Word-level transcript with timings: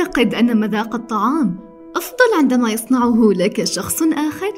تعتقد 0.00 0.34
أن 0.34 0.60
مذاق 0.60 0.94
الطعام 0.94 1.56
أفضل 1.96 2.38
عندما 2.38 2.72
يصنعه 2.72 3.30
لك 3.32 3.64
شخص 3.64 4.02
آخر؟ 4.02 4.52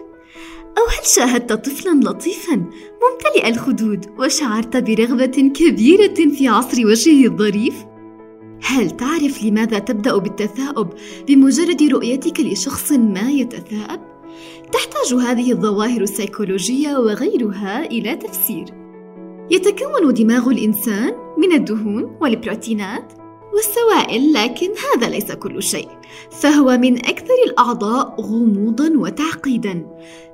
أو 0.78 0.86
هل 0.88 1.06
شاهدت 1.06 1.52
طفلا 1.52 2.00
لطيفا 2.00 2.56
ممتلئ 3.02 3.48
الخدود 3.48 4.06
وشعرت 4.18 4.76
برغبة 4.76 5.52
كبيرة 5.54 6.14
في 6.14 6.48
عصر 6.48 6.86
وجهه 6.86 7.26
الظريف؟ 7.26 7.74
هل 8.62 8.90
تعرف 8.90 9.44
لماذا 9.44 9.78
تبدأ 9.78 10.16
بالتثاؤب 10.16 10.88
بمجرد 11.28 11.82
رؤيتك 11.82 12.40
لشخص 12.40 12.92
ما 12.92 13.30
يتثاءب؟ 13.30 14.00
تحتاج 14.72 15.14
هذه 15.14 15.52
الظواهر 15.52 16.00
السيكولوجية 16.00 16.96
وغيرها 16.96 17.84
إلى 17.86 18.16
تفسير. 18.16 18.64
يتكون 19.50 20.14
دماغ 20.14 20.48
الإنسان 20.48 21.14
من 21.38 21.52
الدهون 21.52 22.16
والبروتينات 22.20 23.21
والسوائل 23.52 24.32
لكن 24.32 24.70
هذا 24.94 25.08
ليس 25.08 25.32
كل 25.32 25.62
شيء. 25.62 25.88
فهو 26.30 26.76
من 26.76 26.98
أكثر 26.98 27.34
الأعضاء 27.46 28.20
غموضا 28.20 28.92
وتعقيدا. 28.96 29.86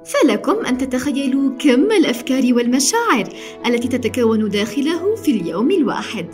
فلكم 0.05 0.67
أن 0.67 0.79
تتخيلوا 0.79 1.51
كم 1.59 1.93
الأفكار 1.93 2.55
والمشاعر 2.55 3.29
التي 3.67 3.89
تتكون 3.89 4.49
داخله 4.49 5.15
في 5.15 5.31
اليوم 5.31 5.71
الواحد. 5.71 6.27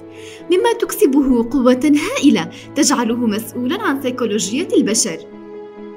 مما 0.51 0.73
تكسبه 0.73 1.51
قوة 1.51 1.93
هائلة 2.11 2.51
تجعله 2.75 3.17
مسؤولا 3.17 3.83
عن 3.83 4.03
سيكولوجية 4.03 4.69
البشر. 4.77 5.34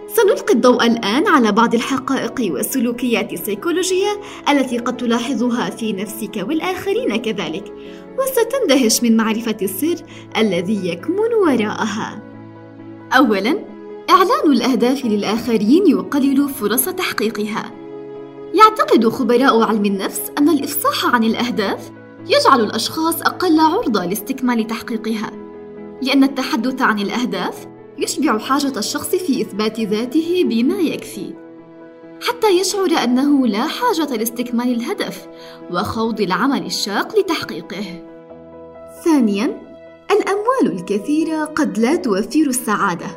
سنلقي 0.07 0.53
الضوء 0.53 0.85
الآن 0.85 1.27
على 1.27 1.51
بعض 1.51 1.75
الحقائق 1.75 2.53
والسلوكيات 2.53 3.33
السيكولوجية 3.33 4.21
التي 4.49 4.77
قد 4.77 4.97
تلاحظها 4.97 5.69
في 5.69 5.93
نفسك 5.93 6.45
والآخرين 6.47 7.15
كذلك، 7.15 7.73
وستندهش 8.19 9.03
من 9.03 9.17
معرفة 9.17 9.57
السر 9.61 9.95
الذي 10.37 10.89
يكمن 10.89 11.33
وراءها. 11.33 12.21
أولاً، 13.17 13.59
إعلان 14.09 14.51
الأهداف 14.51 15.05
للآخرين 15.05 15.87
يقلل 15.87 16.49
فرص 16.49 16.85
تحقيقها. 16.85 17.71
يعتقد 18.53 19.07
خبراء 19.07 19.61
علم 19.61 19.85
النفس 19.85 20.21
أن 20.37 20.49
الإفصاح 20.49 21.05
عن 21.05 21.23
الأهداف 21.23 21.91
يجعل 22.25 22.61
الأشخاص 22.61 23.21
أقل 23.21 23.59
عرضة 23.59 24.05
لاستكمال 24.05 24.67
تحقيقها، 24.67 25.31
لأن 26.01 26.23
التحدث 26.23 26.81
عن 26.81 26.99
الأهداف 26.99 27.67
يشبع 27.97 28.37
حاجة 28.37 28.79
الشخص 28.79 29.15
في 29.15 29.41
إثبات 29.41 29.79
ذاته 29.79 30.43
بما 30.45 30.79
يكفي 30.79 31.33
حتى 32.27 32.59
يشعر 32.59 33.03
أنه 33.03 33.47
لا 33.47 33.67
حاجة 33.67 34.15
لاستكمال 34.15 34.71
الهدف 34.71 35.27
وخوض 35.71 36.21
العمل 36.21 36.65
الشاق 36.65 37.19
لتحقيقه. 37.19 37.85
ثانياً، 39.05 39.61
الأموال 40.11 40.79
الكثيرة 40.79 41.45
قد 41.45 41.77
لا 41.77 41.95
توفر 41.95 42.47
السعادة. 42.47 43.07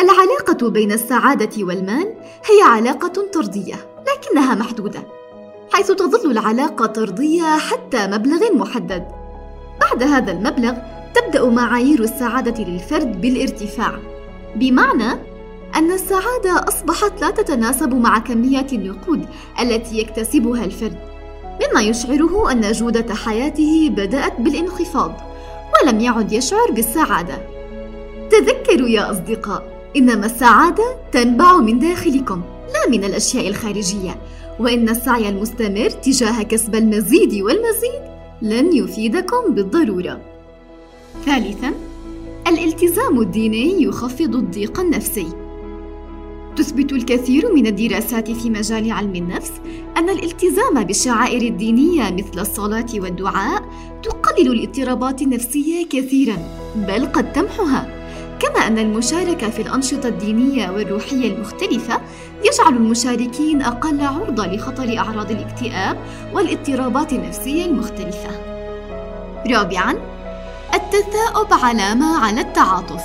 العلاقة 0.00 0.70
بين 0.70 0.92
السعادة 0.92 1.64
والمال 1.64 2.14
هي 2.44 2.62
علاقة 2.62 3.26
طردية، 3.32 3.74
لكنها 4.08 4.54
محدودة، 4.54 5.02
حيث 5.72 5.92
تظل 5.92 6.30
العلاقة 6.30 6.86
طردية 6.86 7.58
حتى 7.58 8.06
مبلغ 8.06 8.52
محدد. 8.54 9.08
بعد 9.80 10.02
هذا 10.02 10.32
المبلغ 10.32 10.74
تبدأ 11.14 11.44
معايير 11.44 12.00
السعادة 12.00 12.64
للفرد 12.64 13.20
بالارتفاع. 13.20 14.13
بمعنى 14.56 15.12
أن 15.76 15.92
السعادة 15.92 16.64
أصبحت 16.68 17.20
لا 17.20 17.30
تتناسب 17.30 17.94
مع 17.94 18.18
كمية 18.18 18.66
النقود 18.72 19.26
التي 19.60 19.98
يكتسبها 19.98 20.64
الفرد، 20.64 20.98
مما 21.44 21.82
يشعره 21.82 22.52
أن 22.52 22.72
جودة 22.72 23.14
حياته 23.14 23.90
بدأت 23.90 24.40
بالانخفاض، 24.40 25.20
ولم 25.74 26.00
يعد 26.00 26.32
يشعر 26.32 26.70
بالسعادة. 26.70 27.38
تذكروا 28.30 28.88
يا 28.88 29.10
أصدقاء، 29.10 29.90
إنما 29.96 30.26
السعادة 30.26 30.84
تنبع 31.12 31.56
من 31.56 31.78
داخلكم، 31.78 32.42
لا 32.74 32.90
من 32.90 33.04
الأشياء 33.04 33.48
الخارجية، 33.48 34.16
وإن 34.60 34.88
السعي 34.88 35.28
المستمر 35.28 35.90
تجاه 35.90 36.42
كسب 36.42 36.74
المزيد 36.74 37.42
والمزيد 37.42 38.02
لن 38.42 38.76
يفيدكم 38.76 39.54
بالضرورة. 39.54 40.20
ثالثاً، 41.26 41.72
الالتزام 42.48 43.20
الديني 43.20 43.82
يخفض 43.82 44.36
الضيق 44.36 44.80
النفسي. 44.80 45.26
تثبت 46.56 46.92
الكثير 46.92 47.54
من 47.54 47.66
الدراسات 47.66 48.30
في 48.30 48.50
مجال 48.50 48.92
علم 48.92 49.14
النفس 49.14 49.52
أن 49.96 50.10
الالتزام 50.10 50.84
بالشعائر 50.84 51.42
الدينية 51.42 52.10
مثل 52.10 52.40
الصلاة 52.40 52.86
والدعاء 52.94 53.62
تقلل 54.02 54.52
الاضطرابات 54.52 55.22
النفسية 55.22 55.86
كثيرا 55.86 56.36
بل 56.76 57.06
قد 57.06 57.32
تمحها. 57.32 58.04
كما 58.40 58.66
أن 58.66 58.78
المشاركة 58.78 59.50
في 59.50 59.62
الأنشطة 59.62 60.08
الدينية 60.08 60.70
والروحية 60.70 61.34
المختلفة 61.34 62.00
يجعل 62.44 62.76
المشاركين 62.76 63.62
أقل 63.62 64.00
عرضة 64.00 64.46
لخطر 64.46 64.98
أعراض 64.98 65.30
الاكتئاب 65.30 65.98
والاضطرابات 66.34 67.12
النفسية 67.12 67.64
المختلفة. 67.64 68.30
رابعا 69.50 69.94
التثاؤب 70.84 71.52
علامة 71.52 72.18
على 72.24 72.40
التعاطف. 72.40 73.02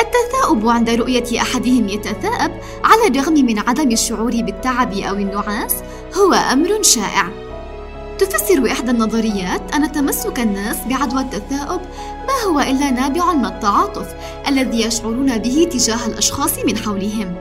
التثاؤب 0.00 0.68
عند 0.68 0.90
رؤية 0.90 1.42
أحدهم 1.42 1.88
يتثاءب 1.88 2.52
على 2.84 3.06
الرغم 3.08 3.32
من 3.32 3.58
عدم 3.58 3.90
الشعور 3.90 4.30
بالتعب 4.30 4.92
أو 4.92 5.14
النعاس 5.14 5.74
هو 6.14 6.32
أمر 6.32 6.82
شائع. 6.82 7.28
تفسر 8.18 8.72
إحدى 8.72 8.90
النظريات 8.90 9.74
أن 9.74 9.92
تمسك 9.92 10.40
الناس 10.40 10.76
بعدوى 10.86 11.20
التثاؤب 11.20 11.80
ما 12.28 12.50
هو 12.50 12.60
إلا 12.60 12.90
نابع 12.90 13.32
من 13.32 13.44
التعاطف 13.44 14.14
الذي 14.48 14.82
يشعرون 14.82 15.38
به 15.38 15.68
تجاه 15.72 16.06
الأشخاص 16.06 16.58
من 16.66 16.78
حولهم. 16.78 17.34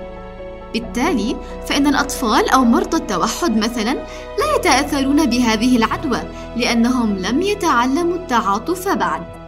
بالتالي 0.73 1.35
فإن 1.67 1.87
الأطفال 1.87 2.49
أو 2.49 2.63
مرضى 2.63 2.97
التوحد 2.97 3.57
مثلا 3.57 3.93
لا 4.39 4.55
يتأثرون 4.55 5.25
بهذه 5.25 5.77
العدوى 5.77 6.21
لأنهم 6.55 7.17
لم 7.17 7.41
يتعلموا 7.41 8.15
التعاطف 8.15 8.87
بعد. 8.87 9.38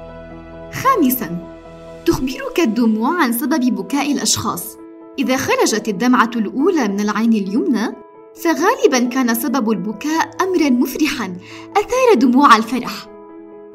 خامسا 0.74 1.48
تخبرك 2.06 2.59
الدموع 2.59 3.24
عن 3.24 3.34
سبب 3.34 3.76
بكاء 3.76 4.12
الأشخاص. 4.12 4.78
إذا 5.20 5.38
خرجت 5.38 5.88
الدمعة 5.88 6.32
الأولى 6.36 6.88
من 6.88 7.00
العين 7.00 7.34
اليمنى 7.34 7.96
فغالبا 8.36 9.09
كان 9.09 9.34
سبب 9.34 9.72
البكاء 9.72 10.30
أمرا 10.42 10.70
مفرحا 10.70 11.36
أثار 11.78 12.14
دموع 12.16 12.56
الفرح. 12.56 13.08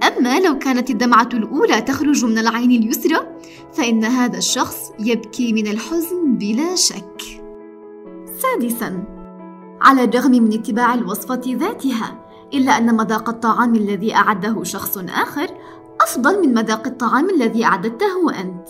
أما 0.03 0.41
لو 0.41 0.59
كانت 0.59 0.91
الدمعة 0.91 1.29
الأولى 1.34 1.81
تخرج 1.81 2.25
من 2.25 2.39
العين 2.39 2.71
اليسرى 2.71 3.19
فإن 3.73 4.05
هذا 4.05 4.39
الشخص 4.39 4.93
يبكي 5.01 5.53
من 5.53 5.67
الحزن 5.67 6.37
بلا 6.37 6.75
شك. 6.75 7.23
سادسا 8.43 9.05
على 9.81 10.05
الرغم 10.05 10.31
من 10.31 10.53
اتباع 10.53 10.95
الوصفة 10.95 11.41
ذاتها 11.47 12.27
إلا 12.55 12.78
أن 12.78 12.97
مذاق 12.97 13.28
الطعام 13.28 13.75
الذي 13.75 14.15
أعده 14.15 14.63
شخص 14.63 14.99
آخر 14.99 15.49
أفضل 16.06 16.41
من 16.47 16.55
مذاق 16.55 16.87
الطعام 16.87 17.31
الذي 17.31 17.65
أعددته 17.65 18.41
أنت. 18.41 18.69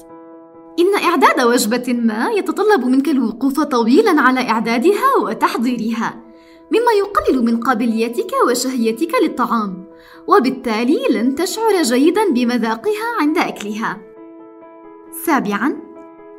إن 0.78 1.04
إعداد 1.04 1.40
وجبة 1.40 1.92
ما 1.92 2.28
يتطلب 2.28 2.84
منك 2.84 3.08
الوقوف 3.08 3.60
طويلا 3.60 4.20
على 4.20 4.40
إعدادها 4.40 5.16
وتحضيرها، 5.22 6.24
مما 6.70 6.92
يقلل 6.98 7.44
من 7.44 7.60
قابليتك 7.60 8.30
وشهيتك 8.48 9.12
للطعام، 9.22 9.84
وبالتالي 10.28 11.00
لن 11.10 11.34
تشعر 11.34 11.82
جيدا 11.82 12.30
بمذاقها 12.30 13.20
عند 13.20 13.38
أكلها. 13.38 14.00
سابعا 15.26 15.76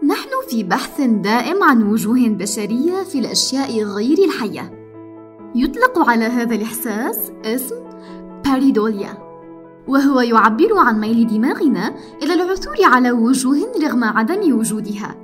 نحن 0.04 0.30
في 0.50 0.64
بحث 0.64 1.02
دائم 1.02 1.64
عن 1.64 1.84
وجوه 1.84 2.28
بشرية 2.28 3.04
في 3.04 3.20
الأشياء 3.20 3.84
غير 3.84 4.18
الحية 4.18 4.72
يطلق 5.56 6.10
على 6.10 6.26
هذا 6.26 6.56
الإحساس 6.56 7.32
اسم 7.46 7.76
باريدوليا 8.46 9.27
وهو 9.88 10.22
يعبر 10.22 10.78
عن 10.78 11.00
ميل 11.00 11.28
دماغنا 11.28 11.96
إلى 12.24 12.34
العثور 12.34 12.76
على 12.84 13.12
وجوه 13.12 13.74
رغم 13.84 14.04
عدم 14.04 14.60
وجودها. 14.60 15.16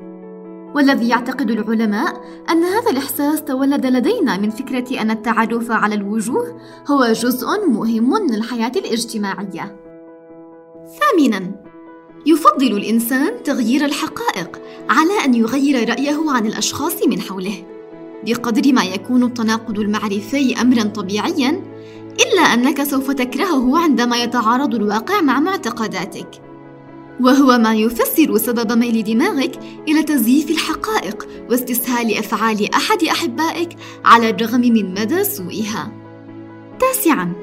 والذي 0.76 1.10
يعتقد 1.10 1.52
العلماء 1.52 2.22
أن 2.50 2.64
هذا 2.64 2.92
الإحساس 2.92 3.44
تولد 3.44 3.86
لدينا 3.86 4.38
من 4.38 4.50
فكرة 4.50 5.02
أن 5.02 5.12
التعرف 5.12 5.72
على 5.72 5.96
الوجوه 5.96 6.62
هو 6.88 7.06
جزء 7.06 7.48
مهم 7.68 8.10
من 8.10 8.34
الحياة 8.34 8.72
الاجتماعية. 8.76 9.76
ثامنا 11.00 11.52
يفضل 12.26 12.78
الإنسان 12.78 13.44
تغيير 13.44 13.86
الحقائق 13.86 14.62
على 14.90 15.26
أن 15.26 15.34
يغير 15.34 15.90
رأيه 15.90 16.32
عن 16.32 16.46
الأشخاص 16.46 17.08
من 17.08 17.22
حوله. 17.22 17.73
بقدر 18.26 18.74
ما 18.74 18.84
يكون 18.84 19.24
التناقض 19.24 19.80
المعرفي 19.80 20.62
امرا 20.62 20.84
طبيعيا 20.84 21.64
إلا 22.22 22.42
أنك 22.42 22.84
سوف 22.84 23.12
تكرهه 23.12 23.78
عندما 23.80 24.18
يتعارض 24.18 24.76
الواقع 24.76 25.22
مع 25.22 25.40
معتقداتك. 25.40 26.28
وهو 27.20 27.58
ما 27.58 27.76
يفسر 27.76 28.38
سبب 28.38 28.72
ميل 28.72 29.04
دماغك 29.04 29.60
إلى 29.88 30.04
تزييف 30.04 30.52
الحقائق 30.52 31.28
واستسهال 31.50 32.18
أفعال 32.18 32.74
أحد 32.74 33.04
أحبائك 33.04 33.70
على 34.06 34.30
الرغم 34.30 34.62
من 34.62 34.94
مدى 34.94 35.24
سوءها. 35.24 35.92
تاسعا 36.80 37.34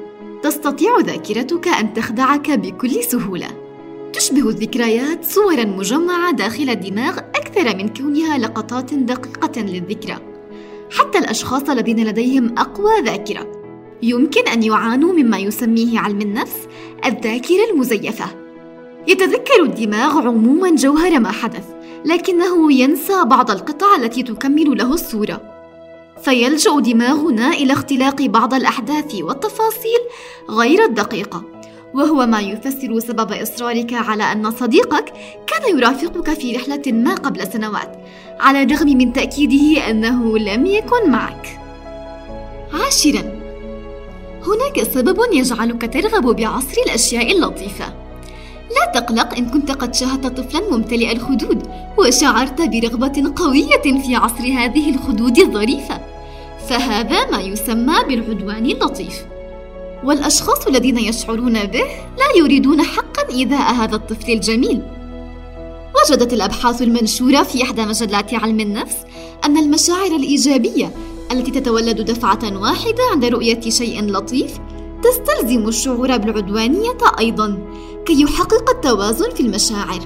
تستطيع 0.43 0.99
ذاكرتك 0.99 1.67
أن 1.67 1.93
تخدعك 1.93 2.51
بكل 2.51 3.03
سهولة. 3.03 3.47
تشبه 4.13 4.49
الذكريات 4.49 5.25
صورا 5.25 5.65
مجمعة 5.65 6.31
داخل 6.31 6.69
الدماغ 6.69 7.17
أكثر 7.17 7.77
من 7.77 7.87
كونها 7.87 8.37
لقطات 8.37 8.93
دقيقة 8.93 9.61
للذكرى. 9.61 10.30
حتى 10.91 11.17
الأشخاص 11.17 11.69
الذين 11.69 12.07
لديهم 12.07 12.55
أقوى 12.57 13.01
ذاكرة. 13.05 13.47
يمكن 14.01 14.47
أن 14.47 14.63
يعانوا 14.63 15.13
مما 15.13 15.37
يسميه 15.37 15.99
علم 15.99 16.21
النفس 16.21 16.67
الذاكرة 17.05 17.71
المزيفة. 17.71 18.25
يتذكر 19.07 19.63
الدماغ 19.63 20.27
عموما 20.27 20.75
جوهر 20.75 21.19
ما 21.19 21.31
حدث 21.31 21.65
لكنه 22.05 22.73
ينسى 22.73 23.23
بعض 23.23 23.51
القطع 23.51 23.95
التي 23.95 24.23
تكمل 24.23 24.77
له 24.77 24.93
الصورة. 24.93 25.41
فيلجأ 26.23 26.79
دماغنا 26.79 27.49
إلى 27.49 27.73
اختلاق 27.73 28.21
بعض 28.21 28.53
الأحداث 28.53 29.15
والتفاصيل 29.15 29.99
غير 30.49 30.83
الدقيقة. 30.83 31.43
وهو 31.93 32.25
ما 32.25 32.39
يفسر 32.41 32.99
سبب 32.99 33.31
إصرارك 33.31 33.93
على 33.93 34.23
أن 34.23 34.51
صديقك 34.51 35.13
كان 35.47 35.77
يرافقك 35.77 36.33
في 36.33 36.55
رحلة 36.55 36.81
ما 36.87 37.15
قبل 37.15 37.47
سنوات. 37.53 37.97
على 38.41 38.63
الرغم 38.63 38.87
من 38.87 39.13
تأكيده 39.13 39.89
أنه 39.89 40.37
لم 40.37 40.65
يكن 40.65 41.11
معك. 41.11 41.59
عاشرا. 42.73 43.23
هناك 44.47 44.83
سبب 44.93 45.17
يجعلك 45.33 45.93
ترغب 45.93 46.35
بعصر 46.35 46.81
الأشياء 46.85 47.31
اللطيفة. 47.31 47.85
لا 48.75 48.99
تقلق 48.99 49.37
إن 49.37 49.49
كنت 49.49 49.71
قد 49.71 49.95
شاهدت 49.95 50.39
طفلا 50.39 50.69
ممتلئ 50.71 51.11
الخدود 51.11 51.67
وشعرت 51.97 52.61
برغبة 52.61 53.33
قوية 53.35 54.01
في 54.01 54.15
عصر 54.15 54.43
هذه 54.43 54.95
الخدود 54.95 55.39
الظريفة. 55.39 56.01
فهذا 56.69 57.29
ما 57.31 57.41
يسمى 57.41 57.95
بالعدوان 58.07 58.65
اللطيف. 58.65 59.25
والأشخاص 60.03 60.67
الذين 60.67 60.97
يشعرون 60.97 61.63
به 61.63 61.85
لا 62.17 62.37
يريدون 62.37 62.81
حقا 62.81 63.29
إيذاء 63.29 63.73
هذا 63.73 63.95
الطفل 63.95 64.31
الجميل. 64.31 64.81
وجدت 66.01 66.33
الأبحاث 66.33 66.81
المنشورة 66.81 67.43
في 67.43 67.63
إحدى 67.63 67.85
مجلات 67.85 68.33
علم 68.33 68.59
النفس 68.59 68.95
أن 69.45 69.57
المشاعر 69.57 70.15
الإيجابية 70.15 70.91
التي 71.31 71.51
تتولد 71.51 72.01
دفعة 72.01 72.61
واحدة 72.61 73.03
عند 73.11 73.25
رؤية 73.25 73.61
شيء 73.69 74.03
لطيف 74.05 74.51
تستلزم 75.03 75.67
الشعور 75.67 76.17
بالعدوانية 76.17 76.97
أيضا 77.19 77.57
كي 78.05 78.21
يحقق 78.21 78.69
التوازن 78.69 79.29
في 79.29 79.39
المشاعر. 79.39 79.99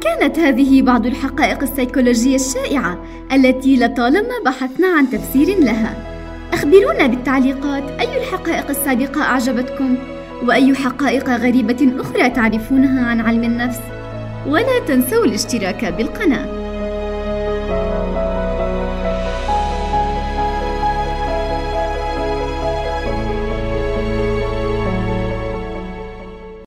كانت 0.00 0.38
هذه 0.38 0.82
بعض 0.82 1.06
الحقائق 1.06 1.62
السيكولوجية 1.62 2.36
الشائعة 2.36 3.04
التي 3.32 3.76
لطالما 3.76 4.34
بحثنا 4.44 4.88
عن 4.88 5.10
تفسير 5.10 5.58
لها. 5.58 6.06
أخبرونا 6.52 7.06
بالتعليقات 7.06 8.00
أي 8.00 8.22
الحقائق 8.22 8.68
السابقة 8.68 9.22
أعجبتكم؟ 9.22 9.96
وأي 10.48 10.74
حقائق 10.74 11.28
غريبة 11.28 11.92
أخرى 12.00 12.30
تعرفونها 12.30 13.06
عن 13.06 13.20
علم 13.20 13.44
النفس؟ 13.44 13.80
ولا 14.46 14.78
تنسوا 14.78 15.24
الاشتراك 15.24 15.84
بالقناة. 15.84 16.59